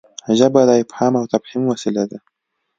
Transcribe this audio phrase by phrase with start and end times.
[0.37, 2.17] ژبه د افهام او تفهيم وسیله ده.